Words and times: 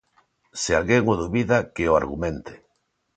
Se 0.61 0.71
alguén 0.79 1.03
o 1.13 1.15
dubida 1.21 1.57
que 1.75 1.83
o 1.91 1.97
argumente. 2.01 2.53